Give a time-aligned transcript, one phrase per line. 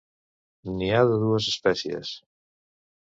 [0.77, 2.15] N'hi ha dues espècies.